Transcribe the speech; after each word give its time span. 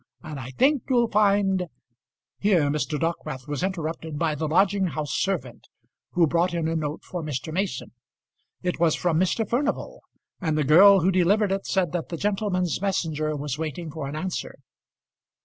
And 0.23 0.39
I 0.39 0.49
think 0.57 0.81
you'll 0.89 1.11
find" 1.11 1.67
Here 2.39 2.71
Mr. 2.71 2.99
Dockwrath 2.99 3.47
was 3.47 3.61
interrupted 3.61 4.17
by 4.17 4.33
the 4.33 4.47
lodging 4.47 4.87
house 4.87 5.13
servant, 5.13 5.67
who 6.13 6.25
brought 6.25 6.55
in 6.55 6.67
a 6.67 6.75
note 6.75 7.03
for 7.03 7.21
Mr. 7.21 7.53
Mason. 7.53 7.91
It 8.63 8.79
was 8.79 8.95
from 8.95 9.19
Mr. 9.19 9.47
Furnival, 9.47 10.01
and 10.39 10.57
the 10.57 10.63
girl 10.63 11.01
who 11.01 11.11
delivered 11.11 11.51
it 11.51 11.67
said 11.67 11.91
that 11.91 12.09
the 12.09 12.17
gentleman's 12.17 12.81
messenger 12.81 13.35
was 13.37 13.59
waiting 13.59 13.91
for 13.91 14.07
an 14.07 14.15
answer. 14.15 14.55